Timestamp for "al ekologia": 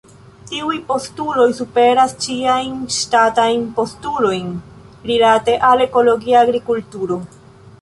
5.71-6.41